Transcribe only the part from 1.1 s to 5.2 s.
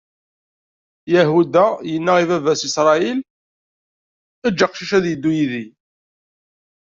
Yahuda yenna i baba-s, Isṛayil: Eǧǧ aqcic ad